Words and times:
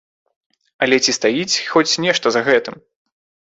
Але 0.85 0.95
ці 1.03 1.11
стаіць 1.19 1.61
хоць 1.71 1.99
нешта 2.07 2.27
за 2.39 2.45
гэтым? 2.51 2.75